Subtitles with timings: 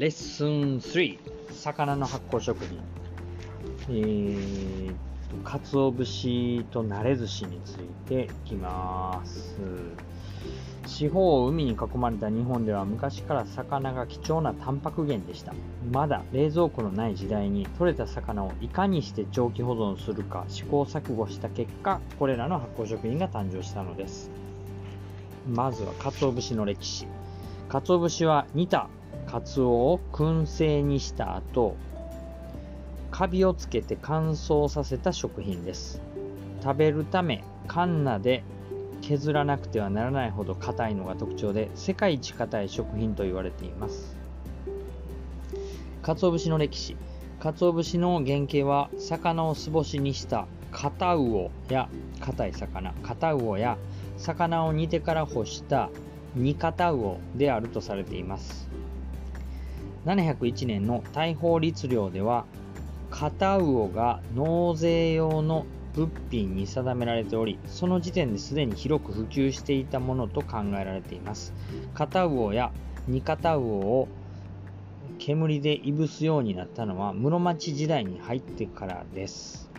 [0.00, 1.18] レッスン3
[1.52, 2.80] 魚の発酵食品。
[3.90, 4.94] えー、
[5.44, 9.58] かつお節と慣れ寿司についていきます。
[10.86, 15.52] 四方を海に囲まれた日本では昔から魚が貴重なタンパク源でした。
[15.92, 24.30] まだ冷蔵庫のない時代に取れた魚をいかにして長期保存するか試行錯誤した結果これらの発酵食品が誕生したのです。
[25.46, 27.06] まずは鰹節の歴史。
[27.68, 28.88] 鰹節は煮た
[29.30, 31.76] 鰹を燻製にした後
[33.12, 36.02] カビをつけて乾燥させた食品です。
[36.60, 38.42] 食べるためカンナで
[39.02, 44.16] 削らなくてはならないほど硬いのが特徴で世界一硬い食品と言われています。
[46.02, 46.96] 鰹節の歴史。
[47.38, 51.88] 鰹節の原型は魚を酢干しにした片魚や
[52.18, 52.92] 硬い魚。
[53.04, 53.78] 片魚や
[54.16, 55.88] 魚を煮てから干した
[56.34, 58.68] 煮片魚であるとされています。
[60.04, 62.46] 701年の大法律令では
[63.10, 71.52] 片魚が納税用の物品に定められており、その時点ですでに広く普及していたものと考えられています。
[71.94, 72.72] 片魚や
[73.08, 74.08] 煮片魚を
[75.18, 79.70] 煙でいぶすようになったのは室町時代に入ってからです。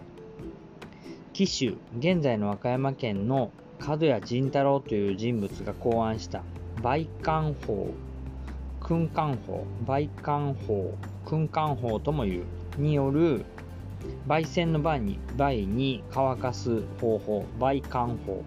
[1.33, 6.43] 紀州、現在の和歌山県の角谷仁太郎という人物が考案した
[6.83, 7.89] 梅官法、
[8.91, 12.45] 訓官法、梅官法、訓官法ともいう
[12.77, 13.45] による
[14.27, 18.43] 焙煎の場に焙に乾かす方法焙乾法。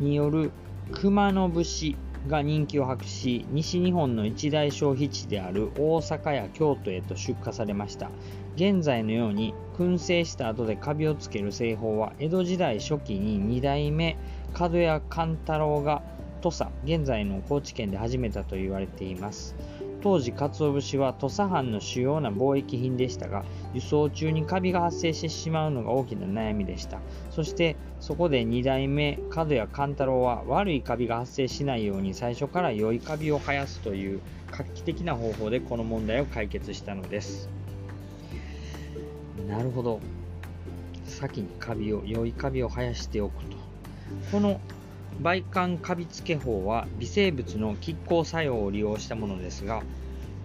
[0.00, 0.50] による
[0.92, 1.94] 熊野節
[2.26, 8.10] が人気を博し西日本の一大消費地である大阪や京都へと出荷されました。
[8.54, 14.16] 現在のように燻製した後でカビをつける製法は江戸時代初期に2代目
[14.54, 16.00] 角谷勘太郎が
[16.46, 19.56] 土佐現在の高知県で始めたと言われています。
[20.00, 27.00] 当時鰹節は土佐藩の主要な貿易品でしたが輸送中にカビが発生してしまうのが大きな悩みでした。
[27.30, 34.20] そしてそこで2代目角谷勘太郎は悪いカビが発生しないように最初から良いカビを生やすという
[34.52, 37.48] 画期的な方法でこの問題を解決したのです。
[39.48, 39.98] なるほど。
[41.06, 43.56] 先にカビを良いカビを生やしておくと。
[44.30, 44.60] この
[45.20, 49.82] 媒管カビ付け法は微生物の拮抗作用を利用したものですが、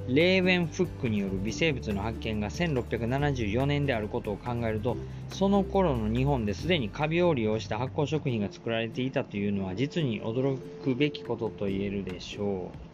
[0.07, 4.97] レーウェンフックによる微生物の発見が1674年であることを考えると、
[5.29, 12.91] その頃の日本ですでにカビを利用した発酵食品が作られていたというのは実に驚くべきことと言えるでしょう。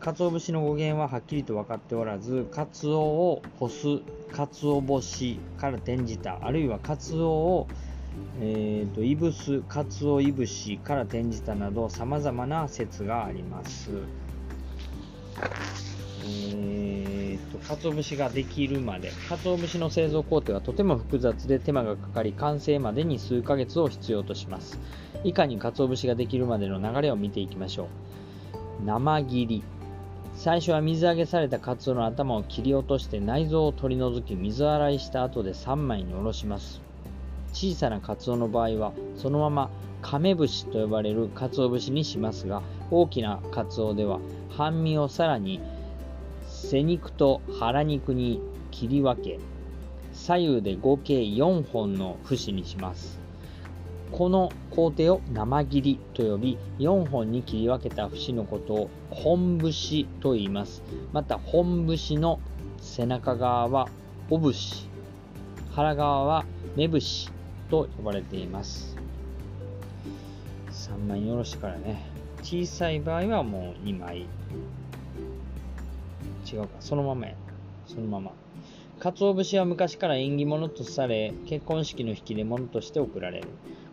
[0.00, 3.86] 鰹節の語源ははっきりと分かっておらず、カツオを干す、
[4.32, 7.68] 鰹節から転じた、あるいはカツオを
[8.40, 13.90] えーと、いぶす、かつおいぶしから転じたなど様々な説があります。
[16.26, 24.80] えーと、かつお節ができるまで、かつお節の製造工程はとても複雑で手間がかかり、完成までに数ヶ月を必要とします。
[25.22, 28.84] いかにかつお節ができるまでの流れを見ていきましょう。
[28.84, 29.62] 生切り。
[30.36, 36.82] 最初は水揚げされたカツオの頭を切り落として内臓を取り除き水洗いした後で3枚におろします。
[37.54, 39.70] 小さなカツオの場合はそのまま
[40.02, 44.18] カメ節と呼ばれるカツオ節にしますが大きなカツオでは
[44.50, 45.60] 半身をさらに
[46.46, 49.38] 背肉と腹肉に切り分け
[50.12, 53.18] 左右で合計4本の節にします。
[54.12, 60.82] この工程を生切りと呼び4本に切り分けた節のことを本節と言います。
[61.12, 62.38] また本節の
[62.80, 63.88] 背中側は
[64.30, 64.88] お節
[65.72, 66.44] 腹側は
[66.76, 67.33] 目節
[67.70, 68.96] と呼ばれています。
[70.70, 72.04] 3枚おろしからね、
[72.42, 74.26] 小さい場合はもう2枚。
[76.52, 77.34] 違うか、そのままや。
[77.86, 78.32] そのまま。
[78.98, 83.48] 鰹節は昔から縁起物とされ、結婚式の引き出物として贈られる。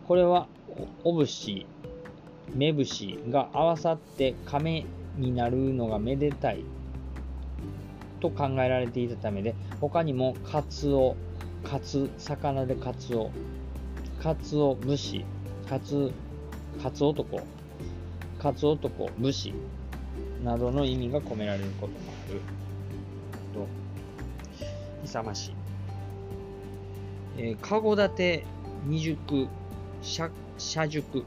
[0.06, 0.48] これは、
[1.04, 1.66] お節、
[2.54, 4.84] 目節が合わさって亀
[5.16, 6.64] になるのがめでたい
[8.20, 11.16] と考えられていたためで、他にもカツオ、
[11.64, 13.30] カツ、魚でカツオ、
[14.22, 15.24] カツオ節、
[15.68, 16.12] カツ、
[16.80, 17.40] カツ男、
[18.38, 19.52] カツ男節
[20.44, 21.98] などの意味が込められることも
[22.28, 22.40] ある。
[23.52, 23.66] と、
[25.04, 25.54] 勇ましい。
[27.36, 28.44] えー、かご立て、
[28.86, 29.48] 二熟、
[30.02, 31.24] 車、車熟、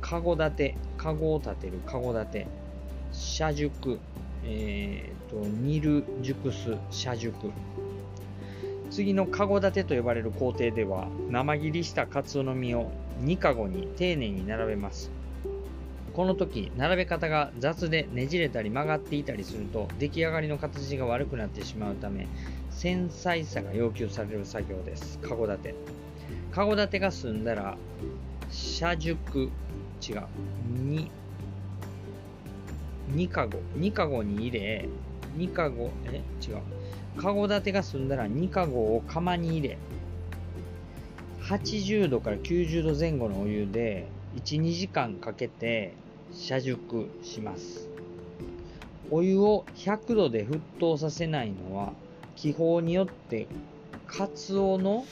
[0.00, 1.78] かご立て、かごを立てる。
[1.86, 2.48] かご立て、
[3.12, 4.00] 車熟、
[4.44, 7.52] えっ、ー、と、煮る、熟す、車熟。
[8.96, 12.90] 次のかご立てと呼ばれる工程では生切りしたカツオの身を
[13.20, 15.10] 2かごに丁寧に並べます。
[16.14, 22.26] この時並べ方が雑でねじれたり曲がっていたりすると出来上がりの形が悪くなってしまうため
[22.70, 25.18] 繊細さが要求される作業です。
[25.18, 25.74] かご立て。
[26.50, 27.76] かご立てが済んだら
[28.50, 29.50] 車熟
[30.00, 30.22] 違う
[30.72, 31.10] に
[33.12, 34.88] 2かご2かごに入れ
[35.36, 36.75] 2かごえ違う。
[37.16, 39.78] かご立てが済んだら2かごを釜に入れ
[41.42, 45.94] 80度から90度前後のお湯で1、2時間かけて
[46.32, 47.88] 車熟します。
[49.10, 51.92] お湯を100度で沸騰させないのは
[52.34, 53.46] 気泡によって
[54.08, 55.06] カツオの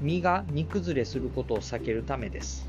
[0.00, 2.66] 身が煮崩れすることを避けるためです。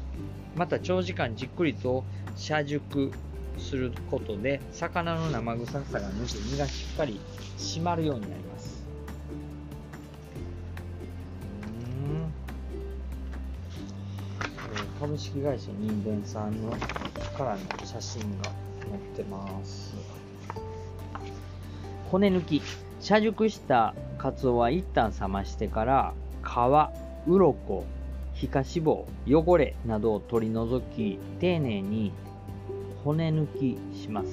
[0.56, 2.04] また長時間じっくりと
[2.36, 3.12] 車熟
[3.60, 7.20] することで魚の生臭さが抜け身がしっかり
[7.58, 8.80] 締まるようになります。
[15.00, 16.72] 株式会社人弁さんの
[17.38, 18.46] からの写真が
[18.82, 19.96] 載ってます。
[22.12, 22.62] 骨抜き。
[23.02, 26.14] 車熟したカツオは一旦冷ましてから、
[26.44, 27.86] 皮、鱗、
[28.34, 32.12] 皮下脂肪、汚れなどを取り除き、丁寧に
[33.04, 34.30] 骨抜きします。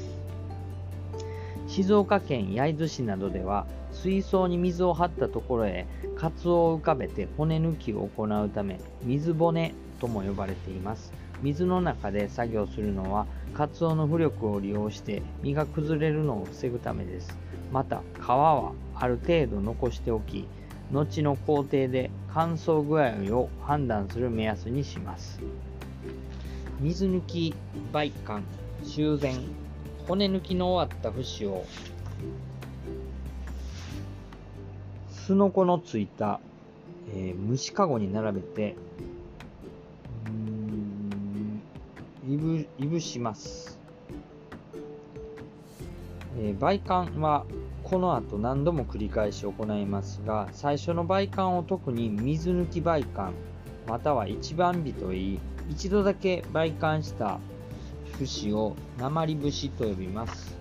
[1.68, 5.86] 静岡県焼津市などでは、水槽に水を張ったところへ
[6.16, 11.12] カツオを浮かべて骨抜きを行うため、水骨とも呼ばれています。
[11.42, 17.36] 水の中で作業するのは、カツオの浮力を利用して身が崩れるのを防ぐためです。
[17.72, 20.48] また、皮はある程度残しておき、
[20.92, 25.40] 後の工程で乾燥具合を判断する目安にします。
[26.80, 27.54] 水抜き、
[27.92, 28.44] 媒管、
[28.84, 29.34] 修繕、
[30.06, 31.64] 骨抜きの終わった節を、
[35.26, 36.38] すのこのついた、
[37.14, 38.76] えー、虫かごに並べて
[42.28, 43.78] いぶいぶします、
[46.38, 47.44] えー、媒管は
[47.82, 53.32] この後何度も繰り返し行いますが最初の媒管を特に水抜き媒管
[53.88, 57.38] または一番火といい一度だけ媒管した
[58.18, 60.56] 節を鉛節と呼びます。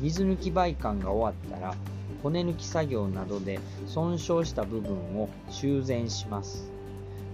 [0.00, 1.74] 水抜き媒管が終わったら
[2.22, 6.70] 骨抜き作業などで損傷した部分を修繕します。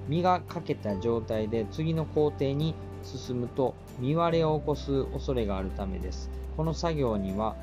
[0.09, 6.31] 身が欠けた状態で次の工程に進むと見割れを起こす恐れがあるためです。
[6.57, 7.57] この作業には、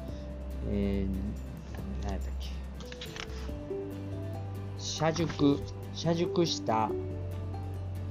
[0.70, 2.50] えー、何やったっけ。
[4.78, 5.60] 車熟、
[5.94, 6.90] 車熟した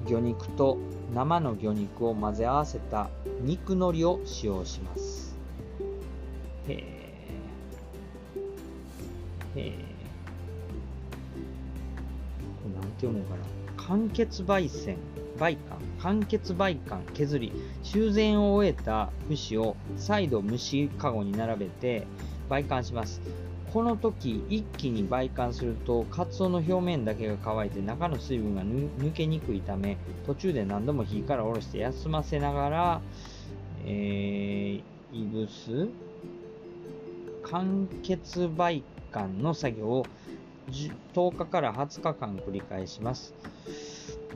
[0.07, 0.79] 魚肉と
[1.15, 3.11] 生の魚肉を混ぜ合わせた
[3.41, 5.37] 肉のりを使用します。
[6.69, 6.77] へえ。
[9.57, 9.73] へえ。
[12.63, 13.43] これなんて読むかな。
[13.77, 14.97] 間欠焙煎、
[15.37, 17.53] 焙管、間欠焙管、削り、
[17.83, 22.07] 修繕を終えた節を再度蒸しかごに並べて
[22.49, 23.21] 焙乾します。
[23.73, 29.97] この時一気に焙乾するとカツオの表面だけが乾いて中の水分が抜けにくいため
[30.27, 33.01] 途中で何度も火から下ろして休ませながら、
[33.85, 35.89] えー、いぶす
[37.45, 38.19] 間欠
[38.57, 38.83] 焙
[39.13, 40.07] 乾の作業を
[40.71, 43.35] 10日から20日間繰り返します。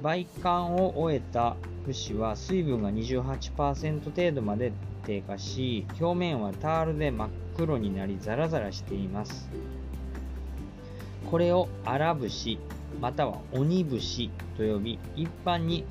[0.02, 4.72] 媒管を終えた節は水分が28%程度まで
[5.06, 9.48] 低下し、表面はタールで真っ黒になりザラザラしています。
[11.30, 12.58] これを荒節
[13.00, 15.84] または鬼節と呼び、一般に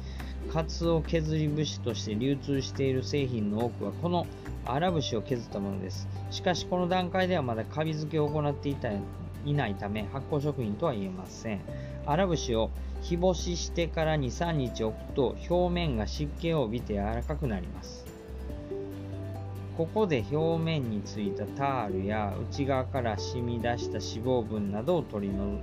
[0.52, 4.28] カツオ削り節として流通している製品の多くはこの
[4.66, 6.08] 荒節を削ったものです。
[6.32, 8.90] しかしこの段階ではまだカビ付けを行っていた
[9.46, 11.62] いないため発酵食品とは言えません。
[12.06, 12.72] 荒節を
[13.02, 18.06] 日干ししてから2、3日置くと表面が湿気を帯びて柔らかくなります。
[19.78, 25.60] ここで表面についたタールや内側から染み出した脂肪分などを取りの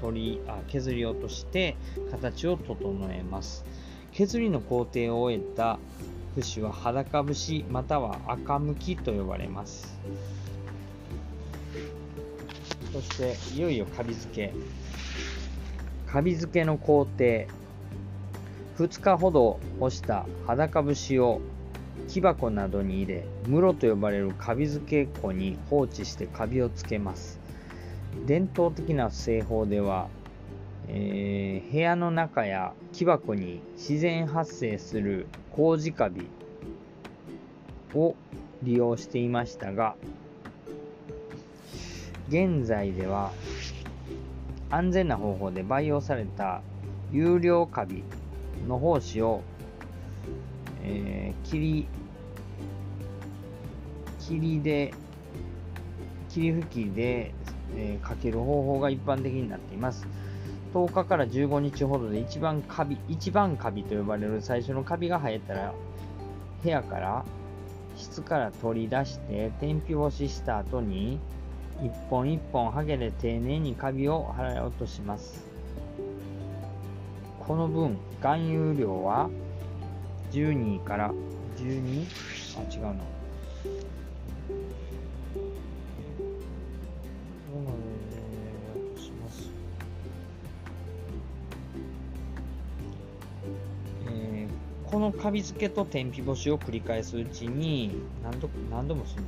[0.00, 1.76] 取りあ削り落として
[2.10, 3.64] 形を整えます。
[4.10, 5.78] 削りの工程を終えた
[6.34, 10.00] 節は裸節または赤むきと呼ばれます。
[12.92, 14.52] そしていよいよカビ付け。
[16.06, 17.46] カビ付けの工程。
[18.78, 21.40] 2日ほど干した裸節を
[22.08, 27.40] 木箱などに入れ、室と呼ばれるカビ漬け粉に放置してカビをつけます。
[28.26, 30.08] 伝統的な製法では、
[30.88, 36.26] えー、部屋の中や木箱に自然発生する麹カビ
[37.94, 38.14] を
[38.62, 39.96] 利用していましたが、
[42.32, 43.30] 現在では
[44.70, 46.62] 安全な方法で培養された
[47.10, 48.02] 有料カビ
[48.66, 49.42] の胞子を、
[50.82, 51.86] えー、切り
[54.18, 54.94] 霧で
[56.30, 57.34] 霧吹きで、
[57.76, 60.06] えー、かける方法が一般的になっています。
[60.72, 65.74] 10日から15日ほどで一番カビ一番カビと呼ばれる最初のカビが生えたら
[66.62, 67.26] 部屋から
[67.98, 71.20] 質から取り出して天日干しした後に
[71.82, 75.44] 一本一本ハゲで丁寧にカビを払い落とします。
[77.40, 79.28] この分含有量は
[80.30, 81.12] 12から
[81.56, 82.06] 12
[82.56, 82.94] あ違うな。
[94.88, 99.24] このカビ付けと天日干しを繰り返すうちに何度何度もする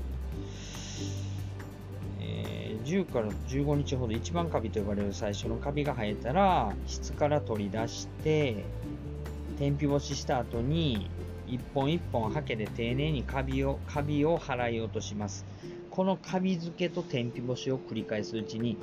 [2.84, 8.64] 10から15日ほど一番カビと呼ばれる最初のカビが生えたら質から取り出して
[9.58, 11.08] 天日干しした後に
[11.46, 15.44] 一本一本ハケで丁寧にカビをカビを払い落とします
[15.90, 18.76] このカビ付けと天日干しを繰り返すうちに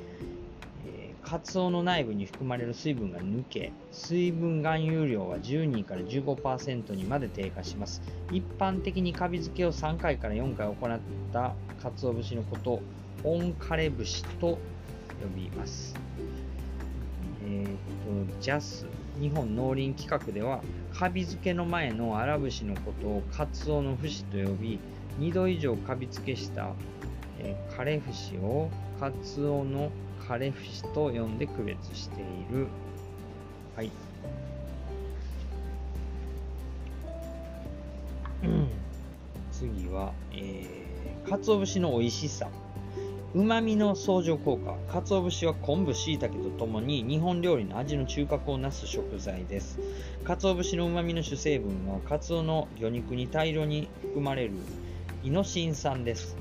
[0.86, 8.02] えカツオの内部に含まれる水分が抜け、水分含有量は12から15%にまで低下します。
[8.32, 11.00] 一般的にカビ漬けを3回から4回行っ
[11.32, 12.80] た鰹節のこと
[13.24, 14.58] オンカレ節と
[15.20, 15.94] 呼びます。
[17.44, 18.86] えー、と、ジャス、
[19.20, 20.62] 日本農林規格では、
[20.92, 24.78] カビ漬けの前の荒節のことをカツオの節と呼び、
[25.20, 26.72] 2度以上カビ漬けした、
[27.38, 29.90] えー、カレ節をカツオの
[30.26, 32.66] カレ節と呼んで区別している。
[33.76, 33.90] はい。
[39.52, 42.48] 次は、えー、鰹節の美味しさ。
[43.34, 44.76] うまみの相乗効果。
[44.92, 49.80] 鰹節は昆布、椎茸とともに日本料理の味の中核をなす食材です。
[50.24, 54.54] 鰹節のうまみの主成分は、鰹の魚肉に大量に含まれる
[55.22, 56.36] イノシン酸です。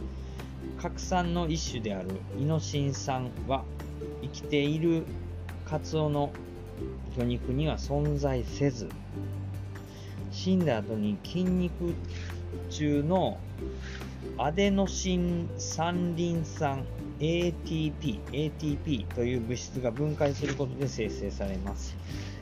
[0.82, 3.64] 核酸の一種であるイノシン酸は
[4.22, 5.06] 生きている
[5.64, 6.34] カツオの
[7.16, 8.90] 魚肉には存在せず
[10.32, 11.94] 死んだ後に筋肉
[12.70, 13.40] 中の
[14.38, 16.86] アデノシン三リン酸
[17.20, 21.96] ATP, ATP という物質が分解することで生成されます。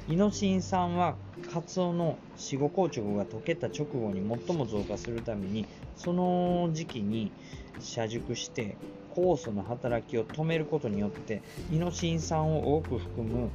[0.09, 1.15] イノシン酸は
[1.53, 7.31] カツオの死後硬直が溶けた直後に最も増加するためにその時期に
[7.79, 8.77] 車熟して
[9.15, 13.49] 酵素の働きを止めることによってイノシン酸を多く含む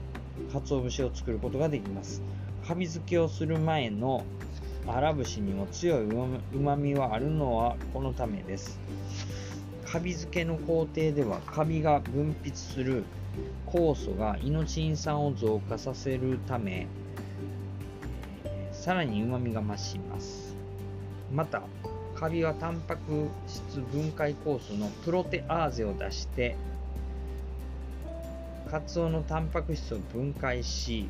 [0.52, 2.22] 鰹節を作ることができます
[2.66, 4.24] カビ漬けをする前の
[4.86, 8.78] 荒節にも強いうまみはあるのはこのためです。
[9.84, 13.04] カビ漬けの工程ではカビが分泌する
[13.66, 16.86] 酵素がイノシン酸を増加させるため
[18.72, 20.56] さらにうまみが増します。
[21.32, 21.62] また
[22.14, 26.56] カビはタンパク質分解酵素のプロテアーゼを出して
[28.70, 31.08] カツオのタンパク質を分解し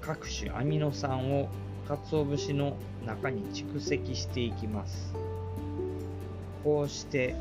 [0.00, 1.48] 各種アミノ酸を
[1.86, 5.14] カツオ節の中に蓄積していきます。
[6.62, 7.34] こうして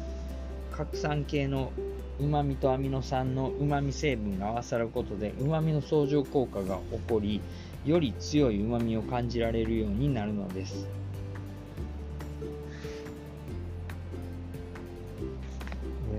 [0.72, 1.72] 核酸系の
[2.20, 7.42] うまみとアミノ酸のうまみ成分が合わさることでうまみの相乗効果が起こり
[7.86, 10.88] より強いうまみを感じられるようになるのです。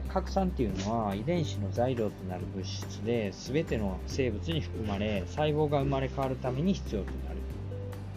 [0.08, 7.43] 核酸っていうのは遺伝子の材料となる物質で全ての生物に含まれ細胞が生まれ変わるために必要となる。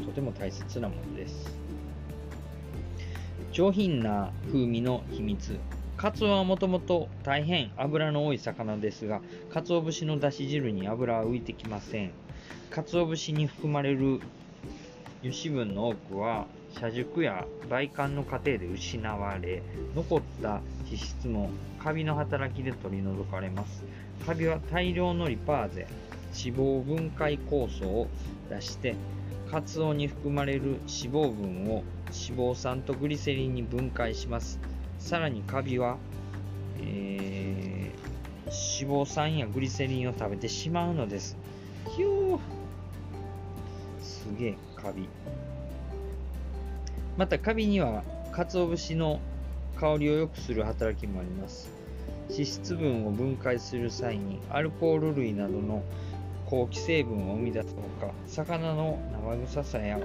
[0.05, 1.57] とても大切なものです
[3.51, 5.57] 上品な風味の秘密
[5.97, 9.19] カツオはもともと大変油の多い魚ですが、
[9.51, 12.11] カツオ節のだし汁に油は浮いてきません。
[12.69, 14.19] カツオ節に含まれる
[15.23, 19.63] 油脂分の多くは車熟や売還の過程で失われ、
[19.95, 21.49] 残った脂質も
[21.79, 23.83] カビの働きで取り除かれます。
[24.23, 25.87] カビは大量のリパーゼ、
[26.31, 28.07] 脂肪分解酵素を
[28.51, 28.95] 出して、
[29.51, 30.79] カツオに含まれる脂
[31.11, 34.59] 肪分を脂肪酸とグリセリンに分解します。
[34.99, 35.97] さらにカビは、
[36.79, 41.37] えー、脂肪酸やグリセリンを食べてしまうのです。
[41.95, 42.39] ひょー
[44.01, 45.07] すげえ、カビ。
[47.17, 49.19] またカビには鰹節の
[49.79, 51.71] 香りを良くする働きもあります
[52.29, 55.83] 脂質分を分解する際にアルコール類などの
[56.49, 59.99] 好気成分を生み出すほか魚の生臭さや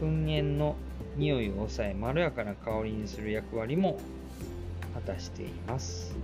[0.00, 0.76] 噴煙の
[1.16, 3.98] 匂いを抑えまろやかな香りにする役割も
[4.94, 6.14] 果たしています。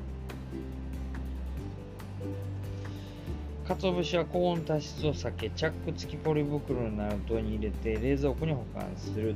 [3.66, 9.34] 鰹節は高温多湿を避けチャック付きポリ袋などに入れて冷蔵庫に保管する。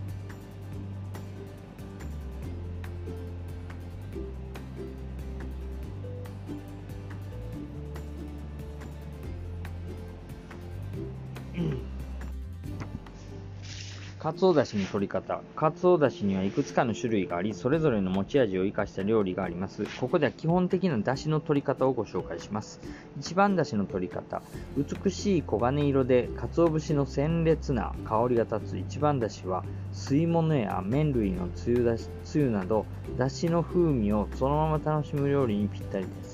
[14.29, 15.41] かつおだしの取り方。
[15.57, 19.87] かつおだしにはいくつかの種類があり、それぞれの持ち味を生かした料理があります。
[19.99, 22.79] ここでは基本的なだしの取り方をご紹介します。
[23.19, 24.43] 一番だしの取り方。
[24.77, 32.85] 美しい黄金色で、かつお節の鮮烈な香りが立つ一番だしは、吸い物や麺類のつゆだしつゆなど、
[33.17, 36.28] だしの風味をそのまま楽しむ料理にぴったりです。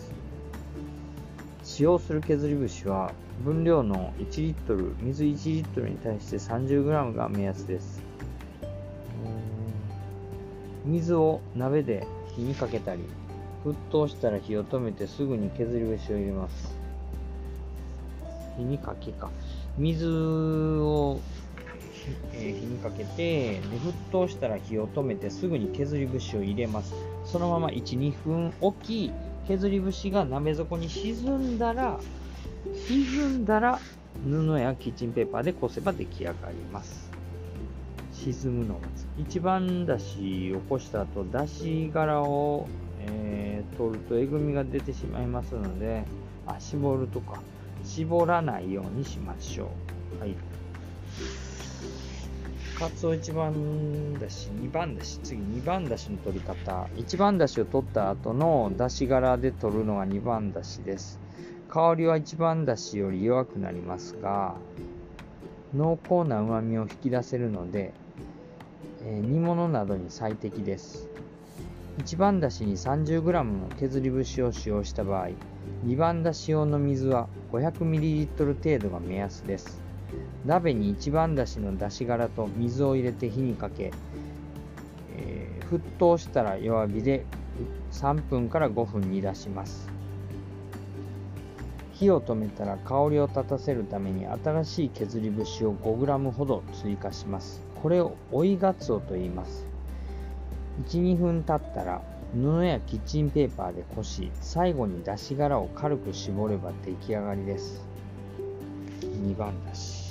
[1.74, 3.12] 使用する削り節は
[3.44, 8.00] 分量の1リットル水1リットルに対して 30g が目安です。
[10.84, 13.02] 水を鍋で火にかけたり
[13.64, 16.78] 沸騰したら火を止めてすぐに削り節を入れます。
[18.56, 19.28] 火にかけか。
[19.76, 21.18] 水を、
[22.30, 26.94] 火にかけてで沸騰したら火を止めてすぐに削り節を入れます。
[27.24, 29.12] そのまま12分置き
[29.46, 31.98] 削り節が鍋底に沈んだら
[32.86, 33.78] 沈んだら
[34.24, 37.10] 布やキッチンペーパーでこせば出来上がります。
[38.12, 38.80] 沈むのが
[39.18, 42.66] 一番だしをこした後だし殻を、
[43.00, 46.04] えー、取るとえぐみが出てしまいますので
[46.46, 47.40] あ絞るとか。
[47.84, 49.68] 絞らないようにしましょ
[50.18, 50.20] う。
[50.20, 50.34] はい。
[52.74, 56.88] かつお一番だし、二番だし、次二番だしの取り方。
[56.96, 61.20] 一番だしを取った後のだし柄で取るのが二番だしです。
[61.68, 64.56] 香りは一番だしより弱くなりますが、
[65.72, 67.94] 濃厚な旨味を引き出せるので、
[69.04, 71.08] え、煮物などに最適です。
[72.00, 75.28] 一番だしに 30g の削り節を使用した場合、
[75.84, 79.83] 二番だし用の水は 500ml 程度が目安です。
[80.44, 83.92] 鍋に一番だしのだし殻と水を入れて火にかけ、
[85.16, 87.24] えー、沸騰したら弱火で
[87.92, 89.88] 3分から5分煮出します。
[91.94, 97.62] 火を止めたら香りを立たせるために新しい削り節を 5g ほど追加します。
[97.82, 99.64] これを追いがつおと言います。
[100.88, 102.02] 12分経ったら
[102.34, 107.84] 布やキッチンペーパーでこし最後に出し殻を軽く絞れば出来上がりです。
[109.00, 110.03] 2番だし。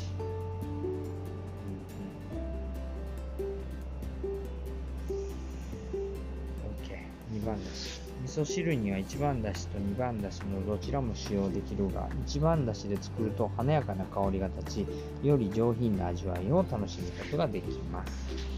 [7.53, 14.87] 番だし味噌汁には1番だしと2番だしのどちらも使用できるが1番だしで作ると華やかな香りが立ち
[15.21, 18.52] より上品な味わいを楽しむことができます。